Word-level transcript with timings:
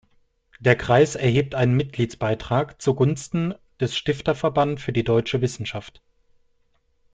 Der 0.59 0.75
Kreis 0.75 1.13
erhebt 1.13 1.53
einen 1.53 1.77
Mitgliedsbeitrag 1.77 2.81
zu 2.81 2.95
Gunsten 2.95 3.53
des 3.79 3.95
Stifterverband 3.95 4.79
für 4.81 4.93
die 4.93 5.03
Deutsche 5.03 5.41
Wissenschaft. 5.41 6.01